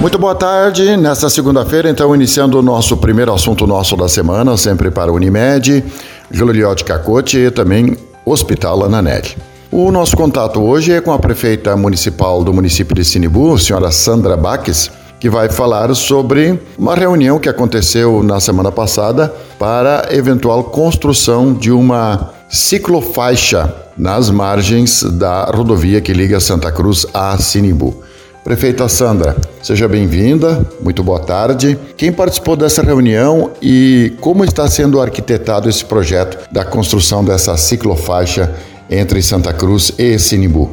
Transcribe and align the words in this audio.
Muito 0.00 0.18
boa 0.18 0.34
tarde. 0.34 0.96
Nesta 0.96 1.28
segunda-feira, 1.28 1.90
então, 1.90 2.14
iniciando 2.14 2.58
o 2.58 2.62
nosso 2.62 2.96
primeiro 2.96 3.34
assunto 3.34 3.66
nosso 3.66 3.94
da 3.98 4.08
semana, 4.08 4.56
sempre 4.56 4.90
para 4.90 5.12
Unimed, 5.12 5.84
Juliote 6.30 6.84
Cacote 6.84 7.36
e 7.36 7.50
também 7.50 7.98
Hospital 8.24 8.82
Ananelli. 8.82 9.36
O 9.70 9.92
nosso 9.92 10.16
contato 10.16 10.58
hoje 10.58 10.90
é 10.90 11.02
com 11.02 11.12
a 11.12 11.18
prefeita 11.18 11.76
municipal 11.76 12.42
do 12.42 12.50
município 12.50 12.94
de 12.94 13.04
Sinibu, 13.04 13.58
senhora 13.58 13.90
Sandra 13.90 14.38
Baques, 14.38 14.90
que 15.20 15.28
vai 15.28 15.50
falar 15.50 15.94
sobre 15.94 16.58
uma 16.78 16.94
reunião 16.94 17.38
que 17.38 17.50
aconteceu 17.50 18.22
na 18.22 18.40
semana 18.40 18.72
passada 18.72 19.30
para 19.58 20.08
eventual 20.10 20.64
construção 20.64 21.52
de 21.52 21.70
uma 21.70 22.30
ciclofaixa 22.48 23.74
nas 23.98 24.30
margens 24.30 25.02
da 25.02 25.44
rodovia 25.44 26.00
que 26.00 26.14
liga 26.14 26.40
Santa 26.40 26.72
Cruz 26.72 27.04
a 27.12 27.36
Sinibu. 27.36 28.02
Prefeita 28.50 28.88
Sandra, 28.88 29.36
seja 29.62 29.86
bem-vinda, 29.86 30.68
muito 30.80 31.04
boa 31.04 31.20
tarde. 31.20 31.78
Quem 31.96 32.12
participou 32.12 32.56
dessa 32.56 32.82
reunião 32.82 33.52
e 33.62 34.12
como 34.20 34.44
está 34.44 34.66
sendo 34.66 35.00
arquitetado 35.00 35.68
esse 35.68 35.84
projeto 35.84 36.52
da 36.52 36.64
construção 36.64 37.24
dessa 37.24 37.56
ciclofaixa 37.56 38.52
entre 38.90 39.22
Santa 39.22 39.52
Cruz 39.52 39.92
e 39.96 40.18
Sinibu? 40.18 40.68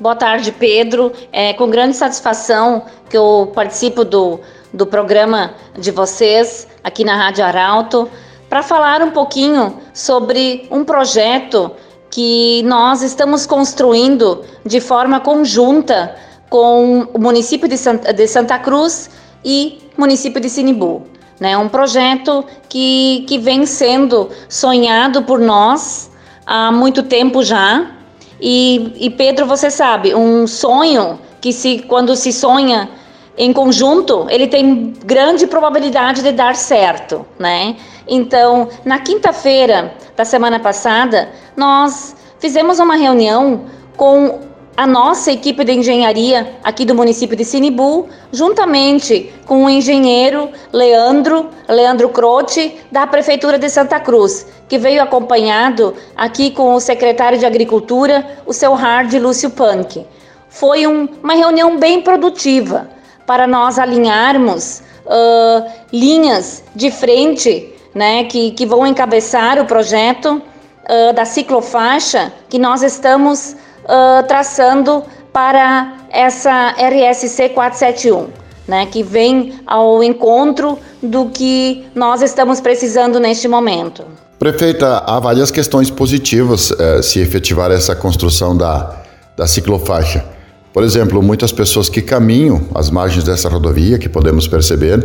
Boa 0.00 0.16
tarde, 0.16 0.50
Pedro. 0.52 1.12
É 1.30 1.52
com 1.52 1.68
grande 1.68 1.98
satisfação 1.98 2.84
que 3.10 3.18
eu 3.18 3.52
participo 3.54 4.06
do, 4.06 4.40
do 4.72 4.86
programa 4.86 5.52
de 5.78 5.90
vocês 5.90 6.66
aqui 6.82 7.04
na 7.04 7.14
Rádio 7.14 7.44
Arauto 7.44 8.08
para 8.48 8.62
falar 8.62 9.02
um 9.02 9.10
pouquinho 9.10 9.74
sobre 9.92 10.66
um 10.70 10.82
projeto 10.82 11.72
que 12.10 12.62
nós 12.62 13.02
estamos 13.02 13.44
construindo 13.44 14.44
de 14.64 14.80
forma 14.80 15.20
conjunta 15.20 16.16
com 16.48 17.08
o 17.12 17.18
município 17.18 17.68
de 17.68 17.76
Santa, 17.76 18.12
de 18.12 18.26
Santa 18.26 18.58
Cruz 18.58 19.10
e 19.44 19.78
município 19.96 20.40
de 20.40 20.48
Sinibu. 20.48 21.06
Né? 21.38 21.56
Um 21.56 21.68
projeto 21.68 22.44
que, 22.68 23.24
que 23.28 23.38
vem 23.38 23.64
sendo 23.66 24.28
sonhado 24.48 25.22
por 25.22 25.38
nós 25.38 26.10
há 26.46 26.72
muito 26.72 27.02
tempo 27.02 27.42
já. 27.42 27.92
E, 28.40 28.92
e 28.98 29.10
Pedro, 29.10 29.46
você 29.46 29.70
sabe, 29.70 30.14
um 30.14 30.46
sonho 30.46 31.18
que 31.40 31.52
se 31.52 31.80
quando 31.80 32.16
se 32.16 32.32
sonha 32.32 32.88
em 33.36 33.52
conjunto, 33.52 34.26
ele 34.28 34.48
tem 34.48 34.92
grande 35.04 35.46
probabilidade 35.46 36.22
de 36.22 36.32
dar 36.32 36.56
certo, 36.56 37.24
né? 37.38 37.76
Então, 38.08 38.68
na 38.84 38.98
quinta-feira 38.98 39.94
da 40.16 40.24
semana 40.24 40.58
passada, 40.58 41.28
nós 41.56 42.16
fizemos 42.40 42.80
uma 42.80 42.96
reunião 42.96 43.66
com 43.96 44.40
a 44.78 44.86
nossa 44.86 45.32
equipe 45.32 45.64
de 45.64 45.72
engenharia 45.72 46.52
aqui 46.62 46.84
do 46.84 46.94
município 46.94 47.36
de 47.36 47.44
Sinibu, 47.44 48.08
juntamente 48.30 49.28
com 49.44 49.64
o 49.64 49.68
engenheiro 49.68 50.50
Leandro, 50.72 51.50
Leandro 51.68 52.08
Croce, 52.10 52.76
da 52.92 53.04
Prefeitura 53.04 53.58
de 53.58 53.68
Santa 53.68 53.98
Cruz, 53.98 54.46
que 54.68 54.78
veio 54.78 55.02
acompanhado 55.02 55.96
aqui 56.16 56.52
com 56.52 56.74
o 56.74 56.78
secretário 56.78 57.36
de 57.36 57.44
Agricultura, 57.44 58.24
o 58.46 58.52
seu 58.52 58.72
Hard 58.72 59.12
Lúcio 59.14 59.50
Punk. 59.50 60.06
Foi 60.48 60.86
um, 60.86 61.08
uma 61.24 61.34
reunião 61.34 61.76
bem 61.76 62.00
produtiva 62.00 62.88
para 63.26 63.48
nós 63.48 63.80
alinharmos 63.80 64.80
uh, 65.06 65.68
linhas 65.92 66.62
de 66.76 66.92
frente 66.92 67.74
né, 67.92 68.22
que, 68.22 68.52
que 68.52 68.64
vão 68.64 68.86
encabeçar 68.86 69.60
o 69.60 69.64
projeto 69.64 70.40
uh, 70.88 71.12
da 71.14 71.24
ciclofaixa 71.24 72.32
que 72.48 72.60
nós 72.60 72.84
estamos 72.84 73.56
uh, 73.88 74.26
traçando 74.26 75.02
para 75.32 75.96
essa 76.10 76.74
RSC 76.78 77.50
471, 77.50 78.28
né, 78.66 78.86
que 78.86 79.02
vem 79.02 79.54
ao 79.66 80.02
encontro 80.02 80.78
do 81.02 81.26
que 81.26 81.84
nós 81.94 82.22
estamos 82.22 82.60
precisando 82.60 83.18
neste 83.18 83.48
momento. 83.48 84.04
Prefeita, 84.38 84.98
há 84.98 85.18
várias 85.18 85.50
questões 85.50 85.90
positivas 85.90 86.72
eh, 86.78 87.02
se 87.02 87.18
efetivar 87.18 87.72
essa 87.72 87.96
construção 87.96 88.56
da, 88.56 89.02
da 89.36 89.48
ciclofaixa. 89.48 90.24
Por 90.72 90.84
exemplo, 90.84 91.20
muitas 91.20 91.50
pessoas 91.50 91.88
que 91.88 92.00
caminham 92.00 92.68
às 92.72 92.88
margens 92.88 93.24
dessa 93.24 93.48
rodovia, 93.48 93.98
que 93.98 94.08
podemos 94.08 94.46
perceber, 94.46 95.04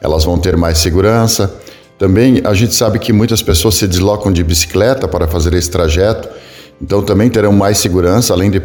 elas 0.00 0.24
vão 0.24 0.38
ter 0.38 0.56
mais 0.56 0.78
segurança. 0.78 1.52
Também 1.98 2.40
a 2.44 2.54
gente 2.54 2.72
sabe 2.72 3.00
que 3.00 3.12
muitas 3.12 3.42
pessoas 3.42 3.74
se 3.74 3.88
deslocam 3.88 4.32
de 4.32 4.44
bicicleta 4.44 5.08
para 5.08 5.26
fazer 5.26 5.54
esse 5.54 5.70
trajeto 5.70 6.28
então 6.80 7.02
também 7.02 7.28
terão 7.28 7.52
mais 7.52 7.78
segurança, 7.78 8.32
além 8.32 8.50
de 8.50 8.62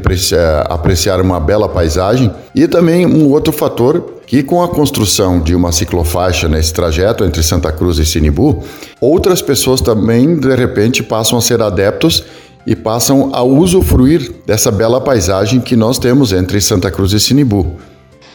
apreciar 0.69 1.19
uma 1.19 1.39
bela 1.39 1.67
paisagem. 1.67 2.31
E 2.53 2.67
também 2.67 3.05
um 3.05 3.29
outro 3.31 3.51
fator 3.51 4.13
que 4.25 4.41
com 4.43 4.61
a 4.61 4.67
construção 4.67 5.39
de 5.39 5.55
uma 5.55 5.71
ciclofaixa 5.71 6.47
nesse 6.47 6.73
trajeto 6.73 7.23
entre 7.23 7.43
Santa 7.43 7.71
Cruz 7.71 7.97
e 7.97 8.05
Sinibu, 8.05 8.63
outras 9.01 9.41
pessoas 9.41 9.81
também 9.81 10.39
de 10.39 10.55
repente 10.55 11.03
passam 11.03 11.37
a 11.37 11.41
ser 11.41 11.61
adeptos 11.61 12.23
e 12.65 12.75
passam 12.75 13.31
a 13.33 13.43
usufruir 13.43 14.31
dessa 14.45 14.71
bela 14.71 15.01
paisagem 15.01 15.59
que 15.59 15.75
nós 15.75 15.97
temos 15.97 16.31
entre 16.31 16.61
Santa 16.61 16.89
Cruz 16.89 17.11
e 17.11 17.19
Sinibu. 17.19 17.75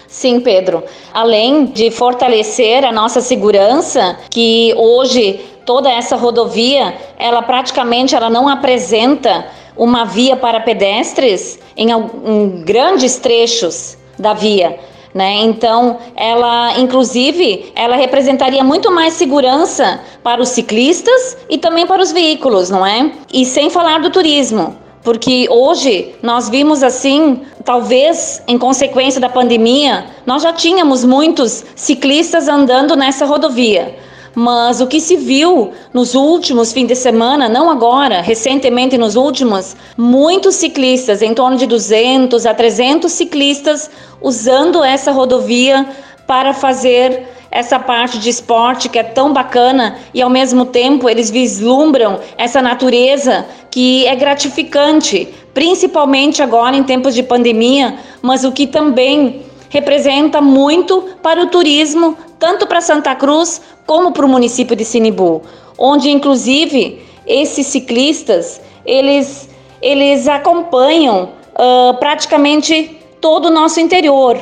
Sim, 0.06 0.40
Pedro. 0.40 0.82
Além 1.12 1.66
de 1.66 1.90
fortalecer 1.90 2.84
a 2.84 2.90
nossa 2.90 3.20
segurança, 3.20 4.16
que 4.30 4.74
hoje 4.76 5.40
toda 5.68 5.90
essa 5.90 6.16
rodovia, 6.16 6.96
ela 7.18 7.42
praticamente 7.42 8.14
ela 8.14 8.30
não 8.30 8.48
apresenta 8.48 9.48
uma 9.76 10.02
via 10.06 10.34
para 10.34 10.60
pedestres 10.60 11.58
em, 11.76 11.90
em 11.90 12.62
grandes 12.64 13.16
trechos 13.16 13.98
da 14.18 14.32
via. 14.32 14.80
Né? 15.12 15.42
Então, 15.42 15.98
ela, 16.16 16.78
inclusive, 16.78 17.70
ela 17.76 17.96
representaria 17.96 18.64
muito 18.64 18.90
mais 18.90 19.12
segurança 19.12 20.00
para 20.22 20.40
os 20.40 20.48
ciclistas 20.48 21.36
e 21.50 21.58
também 21.58 21.86
para 21.86 22.00
os 22.00 22.12
veículos, 22.12 22.70
não 22.70 22.86
é? 22.86 23.12
E 23.30 23.44
sem 23.44 23.68
falar 23.68 24.00
do 24.00 24.08
turismo, 24.08 24.74
porque 25.04 25.48
hoje 25.50 26.14
nós 26.22 26.48
vimos 26.48 26.82
assim, 26.82 27.42
talvez 27.62 28.42
em 28.48 28.56
consequência 28.56 29.20
da 29.20 29.28
pandemia, 29.28 30.06
nós 30.24 30.42
já 30.44 30.52
tínhamos 30.52 31.04
muitos 31.04 31.62
ciclistas 31.76 32.48
andando 32.48 32.96
nessa 32.96 33.26
rodovia. 33.26 34.07
Mas 34.34 34.80
o 34.80 34.86
que 34.86 35.00
se 35.00 35.16
viu 35.16 35.72
nos 35.92 36.14
últimos 36.14 36.72
fins 36.72 36.86
de 36.86 36.94
semana, 36.94 37.48
não 37.48 37.70
agora, 37.70 38.20
recentemente 38.20 38.96
nos 38.96 39.16
últimos, 39.16 39.76
muitos 39.96 40.54
ciclistas, 40.54 41.22
em 41.22 41.34
torno 41.34 41.56
de 41.56 41.66
200 41.66 42.46
a 42.46 42.54
300 42.54 43.10
ciclistas, 43.10 43.90
usando 44.20 44.84
essa 44.84 45.12
rodovia 45.12 45.86
para 46.26 46.52
fazer 46.52 47.26
essa 47.50 47.78
parte 47.78 48.18
de 48.18 48.28
esporte 48.28 48.88
que 48.88 48.98
é 48.98 49.02
tão 49.02 49.32
bacana 49.32 49.96
e 50.12 50.20
ao 50.20 50.28
mesmo 50.28 50.66
tempo 50.66 51.08
eles 51.08 51.30
vislumbram 51.30 52.20
essa 52.36 52.60
natureza 52.60 53.46
que 53.70 54.06
é 54.06 54.14
gratificante, 54.14 55.28
principalmente 55.54 56.42
agora 56.42 56.76
em 56.76 56.82
tempos 56.82 57.14
de 57.14 57.22
pandemia, 57.22 57.96
mas 58.20 58.44
o 58.44 58.52
que 58.52 58.66
também 58.66 59.42
representa 59.68 60.40
muito 60.40 61.16
para 61.22 61.42
o 61.42 61.46
turismo, 61.46 62.16
tanto 62.38 62.66
para 62.66 62.80
Santa 62.80 63.14
Cruz 63.14 63.60
como 63.86 64.12
para 64.12 64.26
o 64.26 64.28
município 64.28 64.76
de 64.76 64.84
Sinibu, 64.84 65.42
onde 65.76 66.10
inclusive 66.10 67.02
esses 67.26 67.66
ciclistas 67.66 68.60
eles 68.84 69.48
eles 69.80 70.26
acompanham 70.26 71.30
uh, 71.54 71.94
praticamente 71.98 72.98
todo 73.20 73.46
o 73.46 73.50
nosso 73.50 73.78
interior, 73.78 74.36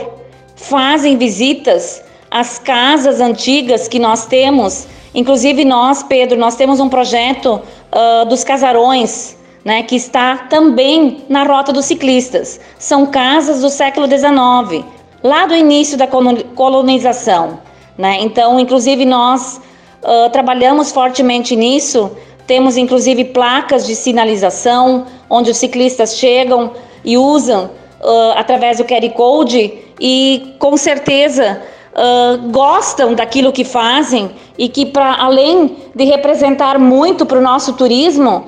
fazem 0.54 1.16
visitas 1.16 2.02
às 2.30 2.58
casas 2.58 3.20
antigas 3.20 3.86
que 3.86 3.98
nós 3.98 4.24
temos, 4.24 4.86
inclusive 5.14 5.64
nós, 5.64 6.02
Pedro, 6.02 6.38
nós 6.38 6.56
temos 6.56 6.80
um 6.80 6.88
projeto 6.88 7.60
uh, 7.92 8.24
dos 8.26 8.42
casarões 8.42 9.36
né, 9.66 9.82
que 9.82 9.96
está 9.96 10.36
também 10.48 11.24
na 11.28 11.42
rota 11.42 11.72
dos 11.72 11.86
ciclistas. 11.86 12.60
São 12.78 13.06
casas 13.06 13.62
do 13.62 13.68
século 13.68 14.06
XIX, 14.06 14.84
lá 15.22 15.46
do 15.46 15.54
início 15.54 15.96
da 15.96 16.06
colonização. 16.06 17.58
Né? 17.96 18.18
Então, 18.20 18.60
inclusive, 18.60 19.04
nós 19.04 19.60
uh, 20.02 20.30
trabalhamos 20.30 20.92
fortemente 20.92 21.56
nisso. 21.56 22.10
Temos, 22.46 22.76
inclusive, 22.76 23.24
placas 23.24 23.86
de 23.86 23.94
sinalização, 23.94 25.06
onde 25.28 25.50
os 25.50 25.56
ciclistas 25.56 26.16
chegam 26.16 26.72
e 27.04 27.16
usam 27.16 27.70
uh, 28.00 28.32
através 28.36 28.78
do 28.78 28.84
QR 28.84 29.08
Code 29.14 29.72
e, 30.00 30.54
com 30.58 30.76
certeza, 30.76 31.62
uh, 31.92 32.50
gostam 32.50 33.14
daquilo 33.14 33.52
que 33.52 33.64
fazem 33.64 34.30
e 34.58 34.68
que, 34.68 34.86
para 34.86 35.14
além 35.20 35.76
de 35.94 36.04
representar 36.04 36.78
muito 36.78 37.24
para 37.26 37.38
o 37.38 37.42
nosso 37.42 37.72
turismo, 37.72 38.46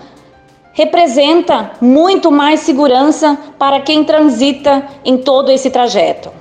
representa 0.73 1.73
muito 1.81 2.31
mais 2.31 2.61
segurança 2.61 3.37
para 3.59 3.81
quem 3.81 4.05
transita 4.05 4.87
em 5.05 5.19
todo 5.19 5.50
esse 5.50 5.70
trajeto. 5.70 6.38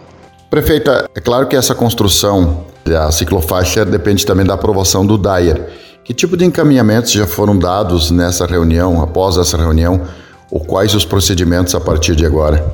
Prefeita, 0.50 1.10
é 1.14 1.20
claro 1.20 1.46
que 1.48 1.58
essa 1.58 1.76
construção 1.76 2.64
da 2.86 3.12
ciclofaixa 3.12 3.84
depende 3.84 4.26
também 4.26 4.46
da 4.46 4.54
aprovação 4.54 5.06
do 5.06 5.18
DAIR. 5.18 5.62
Que 6.06 6.14
tipo 6.14 6.38
de 6.38 6.46
encaminhamentos 6.46 7.12
já 7.12 7.28
foram 7.28 7.60
dados 7.60 8.12
nessa 8.12 8.46
reunião, 8.46 9.04
após 9.04 9.36
essa 9.36 9.58
reunião, 9.58 10.08
ou 10.50 10.62
quais 10.62 10.96
os 10.96 11.04
procedimentos 11.04 11.76
a 11.76 11.82
partir 11.82 12.16
de 12.16 12.26
agora? 12.26 12.66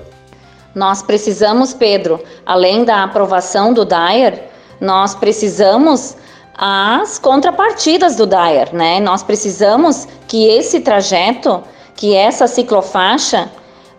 Nós 0.76 1.02
precisamos, 1.02 1.74
Pedro, 1.74 2.20
além 2.46 2.86
da 2.86 3.04
aprovação 3.04 3.74
do 3.74 3.84
DAER, 3.84 4.44
nós 4.80 5.16
precisamos 5.16 6.16
as 6.56 7.18
contrapartidas 7.18 8.16
do 8.16 8.28
DAER, 8.28 8.72
né? 8.72 9.00
Nós 9.00 9.24
precisamos 9.24 10.08
que 10.28 10.46
esse 10.46 10.82
trajeto, 10.82 11.64
que 11.96 12.14
essa 12.14 12.46
ciclofaixa, 12.46 13.50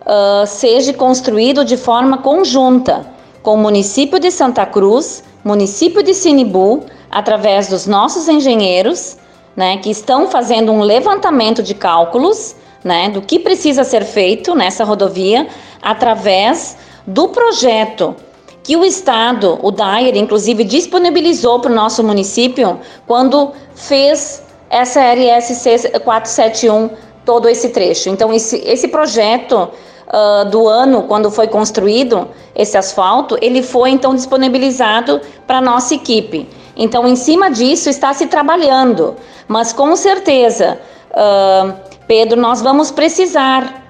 uh, 0.01 0.47
seja 0.47 0.93
construído 0.93 1.65
de 1.65 1.75
forma 1.75 2.19
conjunta 2.19 3.14
com 3.45 3.53
o 3.53 3.57
município 3.57 4.19
de 4.19 4.31
Santa 4.31 4.65
Cruz, 4.65 5.23
município 5.43 6.01
de 6.01 6.15
Sinibu, 6.15 6.83
através 7.11 7.67
dos 7.67 7.85
nossos 7.85 8.27
engenheiros, 8.27 9.17
né, 9.55 9.77
que 9.77 9.91
estão 9.91 10.27
fazendo 10.27 10.71
um 10.71 10.81
levantamento 10.81 11.61
de 11.61 11.75
cálculos, 11.75 12.55
né, 12.83 13.07
do 13.07 13.21
que 13.21 13.37
precisa 13.37 13.83
ser 13.83 14.03
feito 14.03 14.55
nessa 14.55 14.83
rodovia, 14.83 15.47
através 15.79 16.75
do 17.05 17.27
projeto 17.27 18.15
que 18.63 18.75
o 18.75 18.83
Estado, 18.83 19.59
o 19.61 19.69
DAIR, 19.69 20.17
inclusive, 20.17 20.63
disponibilizou 20.63 21.59
para 21.59 21.71
o 21.71 21.75
nosso 21.75 22.03
município 22.03 22.79
quando 23.05 23.51
fez 23.75 24.41
essa 24.71 25.01
RSC 25.13 25.99
471, 25.99 26.89
todo 27.23 27.47
esse 27.47 27.69
trecho. 27.69 28.09
Então, 28.09 28.33
esse, 28.33 28.57
esse 28.65 28.87
projeto 28.87 29.69
uh, 30.07 30.49
do 30.49 30.67
ano, 30.67 31.03
quando 31.03 31.29
foi 31.31 31.47
construído 31.47 32.27
esse 32.55 32.77
asfalto, 32.77 33.37
ele 33.41 33.61
foi 33.61 33.91
então 33.91 34.15
disponibilizado 34.15 35.21
para 35.45 35.61
nossa 35.61 35.95
equipe. 35.95 36.47
Então, 36.75 37.07
em 37.07 37.15
cima 37.15 37.49
disso, 37.49 37.89
está 37.89 38.13
se 38.13 38.27
trabalhando, 38.27 39.15
mas 39.47 39.71
com 39.71 39.95
certeza, 39.95 40.79
uh, 41.11 41.73
Pedro, 42.07 42.39
nós 42.39 42.61
vamos 42.61 42.91
precisar 42.91 43.83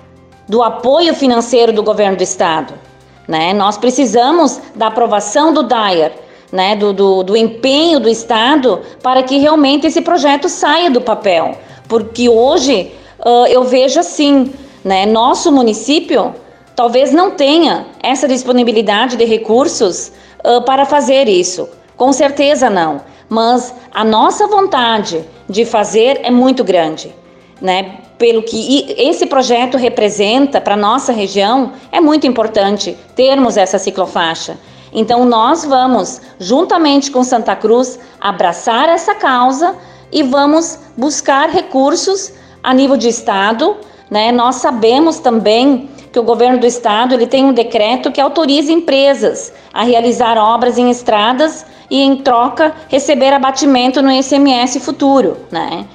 do 0.48 0.62
apoio 0.62 1.14
financeiro 1.14 1.74
do 1.74 1.82
governo 1.82 2.18
do 2.18 2.24
estado. 2.24 2.74
Né? 3.28 3.54
Nós 3.54 3.78
precisamos 3.78 4.62
da 4.76 4.88
aprovação 4.88 5.52
do 5.52 5.64
DAIR, 5.64 6.12
né? 6.52 6.76
do, 6.76 6.94
do, 6.94 7.24
do 7.24 7.36
empenho 7.36 8.00
do 8.00 8.08
estado 8.08 8.82
para 9.02 9.24
que 9.24 9.38
realmente 9.38 9.88
esse 9.88 10.02
projeto 10.02 10.48
saia 10.48 10.92
do 10.92 11.02
papel. 11.02 11.58
Porque 11.88 12.30
hoje 12.30 12.92
uh, 13.20 13.48
eu 13.48 13.64
vejo 13.64 14.00
assim, 14.00 14.54
né? 14.86 15.08
Nosso 15.08 15.52
município 15.52 16.36
talvez 16.76 17.12
não 17.12 17.32
tenha 17.32 17.88
essa 18.04 18.28
disponibilidade 18.28 19.18
de 19.18 19.26
recursos 19.26 20.12
uh, 20.46 20.62
para 20.62 20.86
fazer 20.86 21.28
isso. 21.28 21.68
Com 21.98 22.14
certeza 22.14 22.70
não. 22.70 23.02
Mas 23.28 23.74
a 23.92 24.04
nossa 24.04 24.46
vontade 24.46 25.26
de 25.50 25.66
fazer 25.66 26.20
é 26.22 26.30
muito 26.30 26.64
grande, 26.64 27.16
né? 27.60 27.98
Pelo 28.20 28.44
que 28.44 28.94
esse 28.98 29.26
projeto 29.26 29.76
representa 29.76 30.62
para 30.62 30.78
nossa 30.78 31.12
região, 31.12 31.74
é 31.92 32.00
muito 32.00 32.28
importante 32.28 32.96
termos 33.16 33.58
essa 33.58 33.80
ciclofaixa. 33.80 34.58
Então 34.94 35.26
nós 35.26 35.66
vamos, 35.66 36.22
juntamente 36.40 37.10
com 37.12 37.24
Santa 37.24 37.56
Cruz, 37.56 38.00
abraçar 38.22 38.88
essa 38.88 39.16
causa 39.16 39.76
e 40.12 40.22
vamos 40.22 40.80
buscar 40.96 41.50
recursos 41.50 42.32
a 42.64 42.74
nível 42.74 42.96
de 42.96 43.10
estado 43.10 43.76
né? 44.10 44.32
Nós 44.32 44.56
sabemos 44.56 45.20
também 45.20 45.90
que 46.12 46.20
o 46.20 46.24
governo 46.24 46.60
do 46.60 46.66
estado 46.66 47.14
ele 47.14 47.28
tem 47.28 47.44
um 47.46 47.54
decreto 47.54 48.12
que 48.12 48.22
autoriza 48.22 48.72
empresas 48.72 49.52
a 49.74 49.84
realizar 49.84 50.38
obras 50.38 50.78
em 50.78 50.90
estradas 50.90 51.66
e, 51.90 52.02
em 52.02 52.18
troca, 52.18 52.74
receber 52.88 53.34
abatimento 53.34 54.02
no 54.02 54.12
ICMS 54.12 54.80
futuro. 54.80 55.38
Né? 55.52 55.86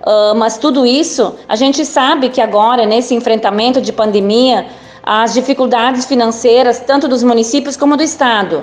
Uh, 0.00 0.34
mas 0.36 0.58
tudo 0.58 0.84
isso, 0.84 1.34
a 1.48 1.56
gente 1.56 1.84
sabe 1.84 2.28
que 2.28 2.40
agora, 2.40 2.84
nesse 2.84 3.14
enfrentamento 3.14 3.80
de 3.80 3.92
pandemia, 3.92 4.66
as 5.02 5.32
dificuldades 5.32 6.04
financeiras, 6.04 6.80
tanto 6.80 7.08
dos 7.08 7.22
municípios 7.22 7.76
como 7.76 7.96
do 7.96 8.02
estado. 8.02 8.62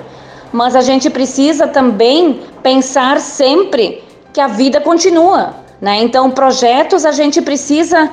Mas 0.52 0.76
a 0.76 0.82
gente 0.82 1.10
precisa 1.10 1.68
também 1.68 2.42
pensar 2.62 3.20
sempre 3.20 4.04
que 4.32 4.40
a 4.40 4.48
vida 4.48 4.80
continua. 4.80 5.56
Né? 5.82 6.02
Então, 6.02 6.30
projetos 6.32 7.06
a 7.06 7.12
gente 7.12 7.42
precisa 7.42 8.10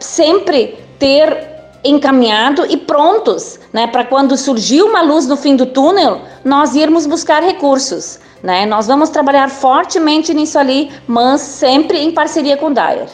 sempre 0.00 0.78
ter 0.98 1.56
encaminhado 1.84 2.66
e 2.68 2.76
prontos, 2.76 3.60
né, 3.72 3.86
para 3.86 4.04
quando 4.04 4.36
surgir 4.36 4.82
uma 4.82 5.02
luz 5.02 5.26
no 5.26 5.36
fim 5.36 5.54
do 5.54 5.66
túnel, 5.66 6.22
nós 6.44 6.74
irmos 6.74 7.06
buscar 7.06 7.42
recursos, 7.42 8.18
né? 8.42 8.66
Nós 8.66 8.86
vamos 8.86 9.08
trabalhar 9.08 9.48
fortemente 9.48 10.34
nisso 10.34 10.58
ali, 10.58 10.90
mas 11.06 11.40
sempre 11.40 11.98
em 11.98 12.10
parceria 12.10 12.56
com 12.56 12.66
o 12.66 12.74
Dyer. 12.74 13.08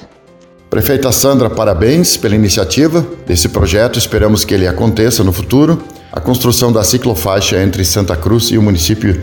Prefeita 0.70 1.12
Sandra, 1.12 1.50
parabéns 1.50 2.16
pela 2.16 2.34
iniciativa 2.34 3.06
desse 3.26 3.50
projeto. 3.50 3.98
Esperamos 3.98 4.42
que 4.42 4.54
ele 4.54 4.66
aconteça 4.66 5.22
no 5.22 5.32
futuro. 5.32 5.82
A 6.10 6.18
construção 6.20 6.72
da 6.72 6.82
ciclofaixa 6.82 7.62
entre 7.62 7.84
Santa 7.84 8.16
Cruz 8.16 8.50
e 8.50 8.56
o 8.56 8.62
município 8.62 9.22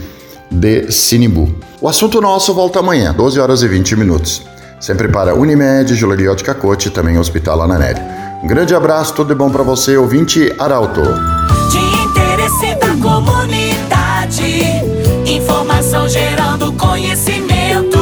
de 0.52 0.92
Sinimbu. 0.92 1.56
O 1.82 1.88
assunto 1.88 2.22
nosso 2.22 2.54
volta 2.54 2.80
amanhã, 2.80 3.14
12 3.14 3.40
horas 3.40 3.64
e 3.64 3.68
20 3.68 3.96
minutos. 3.96 4.44
Sempre 4.80 5.10
para 5.10 5.36
Unimed, 5.36 5.94
Joalheria 5.94 6.32
Ótica 6.32 6.56
Cote 6.56 6.88
e 6.88 6.92
também 6.92 7.18
Hospital 7.18 7.62
Ananelli. 7.62 8.00
Um 8.42 8.48
grande 8.48 8.74
abraço, 8.74 9.14
tudo 9.14 9.28
de 9.28 9.36
bom 9.36 9.50
para 9.50 9.62
você, 9.62 9.98
ouvinte 9.98 10.56
Arauto. 10.58 11.02
De 11.70 11.78
interesse 11.78 12.76
da 12.76 12.96
comunidade, 12.96 14.64
informação 15.26 16.08
gerando 16.08 16.72
conhecimento. 16.74 18.00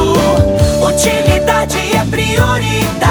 Utilidade 0.80 1.78
é 1.96 2.04
prioridade. 2.08 3.07